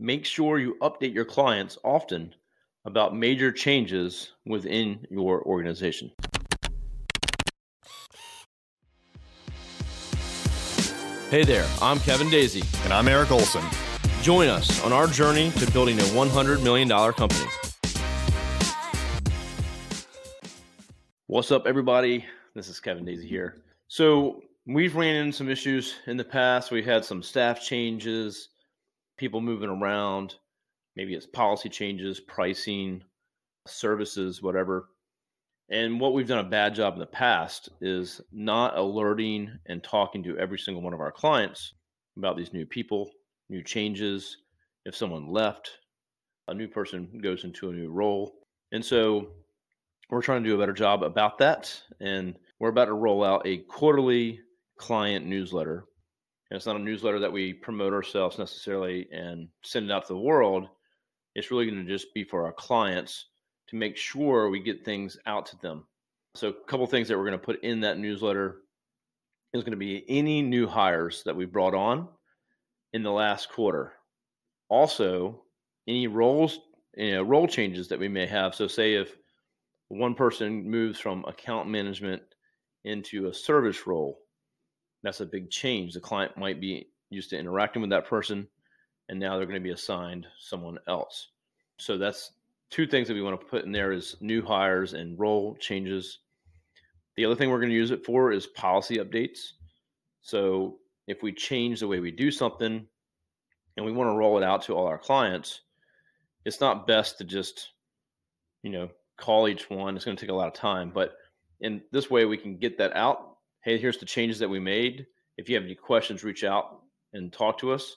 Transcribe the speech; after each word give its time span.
make 0.00 0.24
sure 0.24 0.58
you 0.58 0.78
update 0.80 1.12
your 1.12 1.26
clients 1.26 1.76
often 1.84 2.34
about 2.86 3.14
major 3.14 3.52
changes 3.52 4.32
within 4.46 5.06
your 5.10 5.42
organization. 5.42 6.10
Hey 11.28 11.44
there, 11.44 11.68
I'm 11.82 12.00
Kevin 12.00 12.30
Daisy. 12.30 12.62
And 12.84 12.94
I'm 12.94 13.08
Eric 13.08 13.30
Olson. 13.30 13.62
Join 14.22 14.48
us 14.48 14.82
on 14.84 14.92
our 14.92 15.06
journey 15.06 15.50
to 15.50 15.70
building 15.70 15.98
a 15.98 16.02
$100 16.04 16.62
million 16.64 16.88
company. 16.88 17.48
What's 21.26 21.52
up, 21.52 21.66
everybody? 21.66 22.24
This 22.54 22.68
is 22.68 22.80
Kevin 22.80 23.04
Daisy 23.04 23.28
here. 23.28 23.58
So, 23.86 24.42
we've 24.66 24.96
ran 24.96 25.14
into 25.14 25.36
some 25.36 25.48
issues 25.48 25.94
in 26.06 26.16
the 26.16 26.24
past. 26.24 26.70
We've 26.70 26.84
had 26.84 27.04
some 27.04 27.22
staff 27.22 27.62
changes, 27.62 28.48
people 29.20 29.42
moving 29.42 29.68
around. 29.68 30.36
Maybe 30.96 31.14
it's 31.14 31.26
policy 31.26 31.68
changes, 31.68 32.18
pricing, 32.18 33.04
services, 33.66 34.42
whatever. 34.42 34.88
And 35.68 36.00
what 36.00 36.14
we've 36.14 36.26
done 36.26 36.44
a 36.44 36.48
bad 36.48 36.74
job 36.74 36.94
in 36.94 37.00
the 37.00 37.06
past 37.06 37.68
is 37.82 38.22
not 38.32 38.76
alerting 38.78 39.52
and 39.66 39.84
talking 39.84 40.22
to 40.24 40.38
every 40.38 40.58
single 40.58 40.82
one 40.82 40.94
of 40.94 41.00
our 41.00 41.12
clients 41.12 41.74
about 42.16 42.36
these 42.38 42.54
new 42.54 42.64
people, 42.64 43.10
new 43.50 43.62
changes. 43.62 44.38
If 44.86 44.96
someone 44.96 45.28
left, 45.28 45.70
a 46.48 46.54
new 46.54 46.66
person 46.66 47.20
goes 47.22 47.44
into 47.44 47.68
a 47.68 47.74
new 47.74 47.90
role. 47.90 48.32
And 48.72 48.82
so 48.82 49.28
we're 50.08 50.22
trying 50.22 50.42
to 50.42 50.48
do 50.48 50.56
a 50.56 50.58
better 50.58 50.72
job 50.72 51.02
about 51.02 51.36
that. 51.38 51.78
And 52.00 52.36
we're 52.58 52.70
about 52.70 52.86
to 52.86 52.94
roll 52.94 53.22
out 53.22 53.46
a 53.46 53.58
quarterly 53.58 54.40
client 54.78 55.26
newsletter. 55.26 55.84
And 56.50 56.56
it's 56.56 56.66
not 56.66 56.76
a 56.76 56.80
newsletter 56.80 57.20
that 57.20 57.32
we 57.32 57.52
promote 57.52 57.92
ourselves 57.92 58.38
necessarily 58.38 59.08
and 59.12 59.48
send 59.62 59.86
it 59.86 59.92
out 59.92 60.06
to 60.06 60.14
the 60.14 60.18
world. 60.18 60.68
It's 61.34 61.50
really 61.50 61.70
going 61.70 61.84
to 61.84 61.90
just 61.90 62.12
be 62.12 62.24
for 62.24 62.44
our 62.44 62.52
clients 62.52 63.26
to 63.68 63.76
make 63.76 63.96
sure 63.96 64.50
we 64.50 64.60
get 64.60 64.84
things 64.84 65.16
out 65.26 65.46
to 65.46 65.56
them. 65.58 65.84
So, 66.34 66.48
a 66.48 66.64
couple 66.66 66.86
things 66.86 67.08
that 67.08 67.16
we're 67.16 67.26
going 67.26 67.38
to 67.38 67.44
put 67.44 67.62
in 67.62 67.80
that 67.80 67.98
newsletter 67.98 68.62
is 69.52 69.62
going 69.62 69.72
to 69.72 69.76
be 69.76 70.04
any 70.08 70.42
new 70.42 70.66
hires 70.66 71.22
that 71.24 71.36
we 71.36 71.44
brought 71.44 71.74
on 71.74 72.08
in 72.92 73.02
the 73.02 73.10
last 73.10 73.50
quarter. 73.50 73.92
Also, 74.68 75.42
any 75.88 76.06
roles, 76.06 76.60
you 76.96 77.12
know, 77.12 77.22
role 77.22 77.48
changes 77.48 77.88
that 77.88 77.98
we 77.98 78.08
may 78.08 78.26
have. 78.26 78.54
So, 78.54 78.66
say 78.66 78.94
if 78.94 79.16
one 79.88 80.14
person 80.14 80.68
moves 80.68 80.98
from 80.98 81.24
account 81.26 81.68
management 81.68 82.22
into 82.84 83.26
a 83.26 83.34
service 83.34 83.86
role, 83.86 84.18
that's 85.02 85.20
a 85.20 85.26
big 85.26 85.50
change. 85.50 85.94
The 85.94 86.00
client 86.00 86.36
might 86.36 86.60
be 86.60 86.88
used 87.10 87.30
to 87.30 87.38
interacting 87.38 87.82
with 87.82 87.90
that 87.90 88.06
person, 88.06 88.46
and 89.08 89.18
now 89.18 89.36
they're 89.36 89.46
going 89.46 89.60
to 89.60 89.60
be 89.60 89.70
assigned 89.70 90.26
someone 90.38 90.78
else. 90.88 91.28
So 91.78 91.98
that's 91.98 92.32
two 92.70 92.86
things 92.86 93.08
that 93.08 93.14
we 93.14 93.22
want 93.22 93.40
to 93.40 93.46
put 93.46 93.64
in 93.64 93.72
there 93.72 93.92
is 93.92 94.16
new 94.20 94.42
hires 94.42 94.92
and 94.94 95.18
role 95.18 95.56
changes. 95.58 96.18
The 97.16 97.24
other 97.24 97.34
thing 97.34 97.50
we're 97.50 97.58
going 97.58 97.70
to 97.70 97.74
use 97.74 97.90
it 97.90 98.04
for 98.04 98.32
is 98.32 98.46
policy 98.46 98.98
updates. 98.98 99.52
So 100.22 100.78
if 101.06 101.22
we 101.22 101.32
change 101.32 101.80
the 101.80 101.88
way 101.88 101.98
we 102.00 102.10
do 102.10 102.30
something 102.30 102.86
and 103.76 103.86
we 103.86 103.92
want 103.92 104.10
to 104.10 104.16
roll 104.16 104.38
it 104.38 104.44
out 104.44 104.62
to 104.62 104.74
all 104.74 104.86
our 104.86 104.98
clients, 104.98 105.62
it's 106.44 106.60
not 106.60 106.86
best 106.86 107.18
to 107.18 107.24
just, 107.24 107.70
you 108.62 108.70
know, 108.70 108.88
call 109.16 109.48
each 109.48 109.68
one. 109.68 109.96
It's 109.96 110.04
going 110.04 110.16
to 110.16 110.20
take 110.20 110.30
a 110.30 110.34
lot 110.34 110.48
of 110.48 110.54
time, 110.54 110.90
but 110.94 111.16
in 111.60 111.82
this 111.90 112.10
way 112.10 112.24
we 112.24 112.36
can 112.36 112.56
get 112.56 112.78
that 112.78 112.94
out. 112.94 113.36
Hey, 113.62 113.78
here's 113.78 113.98
the 113.98 114.06
changes 114.06 114.38
that 114.38 114.48
we 114.48 114.58
made. 114.58 115.06
If 115.36 115.48
you 115.48 115.54
have 115.56 115.64
any 115.64 115.74
questions, 115.74 116.24
reach 116.24 116.44
out 116.44 116.80
and 117.12 117.32
talk 117.32 117.58
to 117.58 117.72
us. 117.72 117.96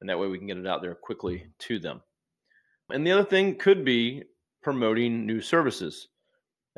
And 0.00 0.08
that 0.08 0.18
way 0.18 0.26
we 0.26 0.38
can 0.38 0.46
get 0.46 0.56
it 0.56 0.66
out 0.66 0.80
there 0.80 0.94
quickly 0.94 1.46
to 1.60 1.78
them. 1.78 2.00
And 2.90 3.06
the 3.06 3.12
other 3.12 3.24
thing 3.24 3.56
could 3.56 3.84
be 3.84 4.22
promoting 4.62 5.26
new 5.26 5.40
services, 5.40 6.08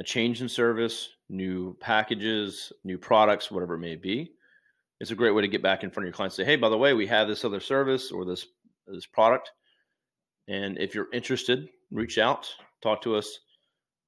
a 0.01 0.03
change 0.03 0.43
in 0.43 0.49
service, 0.49 1.11
new 1.29 1.77
packages, 1.81 2.73
new 2.85 2.99
products, 2.99 3.51
whatever 3.51 3.75
it 3.75 3.81
may 3.81 3.97
be. 3.97 4.33
It's 4.99 5.13
a 5.13 5.17
great 5.17 5.33
way 5.33 5.43
to 5.43 5.49
get 5.49 5.63
back 5.63 5.85
in 5.85 5.91
front 5.91 6.05
of 6.05 6.09
your 6.09 6.17
clients. 6.17 6.37
Say, 6.37 6.45
hey, 6.45 6.57
by 6.57 6.69
the 6.69 6.79
way, 6.79 6.95
we 6.95 7.07
have 7.07 7.29
this 7.29 7.45
other 7.45 7.61
service 7.61 8.11
or 8.11 8.25
this 8.25 8.47
this 8.89 9.07
product, 9.07 9.53
and 10.49 10.77
if 10.77 10.93
you're 10.93 11.07
interested, 11.13 11.69
reach 11.93 12.19
out, 12.19 12.53
talk 12.83 13.01
to 13.03 13.15
us, 13.15 13.39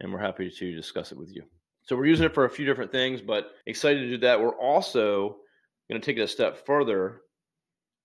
and 0.01 0.13
we're 0.13 0.19
happy 0.19 0.51
to 0.51 0.75
discuss 0.75 1.13
it 1.13 1.19
with 1.19 1.31
you. 1.33 1.45
So 1.85 1.97
we're 1.97 2.07
using 2.07 2.27
it 2.27 2.35
for 2.35 2.45
a 2.45 2.51
few 2.51 2.65
different 2.65 2.93
things, 2.93 3.21
but 3.21 3.53
excited 3.67 4.01
to 4.01 4.09
do 4.09 4.19
that. 4.19 4.41
We're 4.41 4.59
also 4.59 5.37
going 5.91 6.01
to 6.01 6.05
take 6.05 6.17
it 6.17 6.23
a 6.23 6.29
step 6.29 6.65
further, 6.67 7.23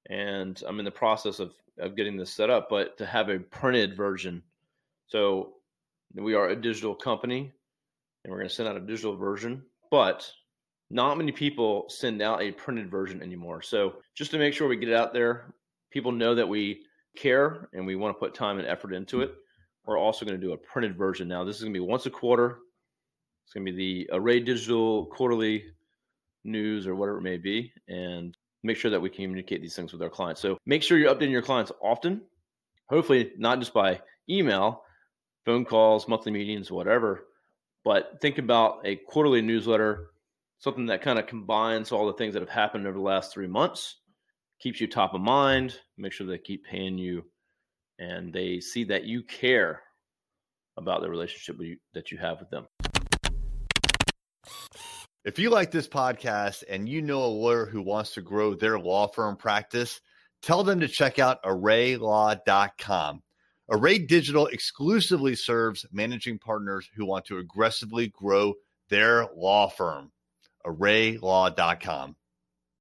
and 0.10 0.62
I'm 0.68 0.80
in 0.80 0.86
the 0.86 0.92
process 0.92 1.40
of 1.40 1.54
of 1.80 1.96
getting 1.96 2.18
this 2.18 2.32
set 2.32 2.50
up, 2.50 2.70
but 2.70 2.98
to 2.98 3.06
have 3.06 3.30
a 3.30 3.40
printed 3.40 3.96
version. 3.96 4.44
So 5.08 5.54
we 6.14 6.34
are 6.34 6.50
a 6.50 6.56
digital 6.56 6.94
company 6.94 7.52
and 8.24 8.32
we're 8.32 8.38
going 8.38 8.50
to 8.50 8.54
send 8.54 8.70
out 8.70 8.78
a 8.78 8.82
digital 8.82 9.16
version, 9.16 9.64
but 9.90 10.30
not 10.90 11.18
many 11.18 11.32
people 11.32 11.86
send 11.88 12.22
out 12.22 12.42
a 12.42 12.52
printed 12.52 12.92
version 12.92 13.22
anymore. 13.22 13.62
So 13.62 13.96
just 14.16 14.32
to 14.32 14.38
make 14.38 14.54
sure 14.54 14.68
we 14.68 14.76
get 14.76 14.90
it 14.90 14.96
out 14.96 15.14
there, 15.14 15.54
people 15.92 16.12
know 16.12 16.36
that 16.36 16.48
we 16.48 16.84
care 17.16 17.70
and 17.74 17.86
we 17.86 17.96
want 17.96 18.16
to 18.16 18.20
put 18.20 18.34
time 18.34 18.60
and 18.60 18.68
effort 18.68 18.94
into 18.94 19.22
it. 19.22 19.34
We're 19.86 19.98
also 19.98 20.26
going 20.26 20.40
to 20.40 20.46
do 20.46 20.54
a 20.54 20.58
printed 20.58 20.98
version 20.98 21.28
now. 21.28 21.44
This 21.44 21.56
is 21.58 21.64
going 21.64 21.74
to 21.74 21.80
be 21.80 21.86
once 21.86 22.06
a 22.06 22.12
quarter. 22.12 22.60
It's 23.50 23.56
going 23.56 23.66
to 23.66 23.72
be 23.72 24.06
the 24.06 24.16
Array 24.16 24.42
Digital 24.42 25.08
quarterly 25.08 25.64
news 26.44 26.86
or 26.86 26.94
whatever 26.94 27.18
it 27.18 27.24
may 27.24 27.38
be. 27.38 27.74
And 27.88 28.38
make 28.62 28.78
sure 28.78 28.92
that 28.92 29.02
we 29.02 29.10
communicate 29.10 29.60
these 29.60 29.76
things 29.76 29.92
with 29.92 30.04
our 30.04 30.10
clients. 30.10 30.40
So 30.40 30.60
make 30.68 30.84
sure 30.84 31.00
you're 31.00 31.12
updating 31.12 31.32
your 31.32 31.42
clients 31.42 31.72
often, 31.82 32.22
hopefully 32.92 33.32
not 33.40 33.58
just 33.58 33.74
by 33.74 34.02
email, 34.30 34.84
phone 35.48 35.66
calls, 35.66 36.08
monthly 36.08 36.32
meetings, 36.32 36.70
whatever, 36.70 37.26
but 37.84 38.20
think 38.22 38.38
about 38.38 38.82
a 38.86 38.98
quarterly 38.98 39.42
newsletter, 39.42 40.12
something 40.60 40.86
that 40.86 41.02
kind 41.02 41.18
of 41.18 41.26
combines 41.26 41.92
all 41.92 42.06
the 42.06 42.14
things 42.14 42.36
that 42.36 42.44
have 42.44 42.50
happened 42.50 42.86
over 42.86 43.00
the 43.00 43.04
last 43.04 43.34
three 43.34 43.48
months, 43.48 43.96
keeps 44.60 44.80
you 44.80 44.86
top 44.86 45.16
of 45.16 45.22
mind, 45.22 45.80
make 45.98 46.12
sure 46.12 46.28
they 46.28 46.38
keep 46.38 46.64
paying 46.66 47.00
you, 47.00 47.24
and 47.98 48.32
they 48.32 48.60
see 48.60 48.84
that 48.84 49.06
you 49.06 49.24
care 49.24 49.82
about 50.78 51.02
the 51.02 51.10
relationship 51.10 51.58
that 51.96 52.12
you 52.12 52.20
have 52.20 52.40
with 52.40 52.52
them. 52.52 52.68
If 55.26 55.38
you 55.38 55.50
like 55.50 55.72
this 55.72 55.88
podcast 55.88 56.64
and 56.70 56.88
you 56.88 57.02
know 57.02 57.24
a 57.24 57.28
lawyer 57.28 57.66
who 57.66 57.82
wants 57.82 58.14
to 58.14 58.22
grow 58.22 58.56
their 58.56 58.80
law 58.80 59.08
firm 59.08 59.36
practice, 59.36 60.00
tell 60.42 60.64
them 60.64 60.80
to 60.80 60.88
check 60.88 61.20
out 61.20 61.44
arraylaw.com. 61.44 63.22
Array 63.70 64.00
Digital 64.00 64.48
exclusively 64.48 65.36
serves 65.36 65.86
managing 65.92 66.40
partners 66.40 66.90
who 66.96 67.06
want 67.06 67.26
to 67.26 67.38
aggressively 67.38 68.08
grow 68.08 68.56
their 68.90 69.28
law 69.36 69.68
firm. 69.70 70.12
arraylaw.com. 70.66 72.16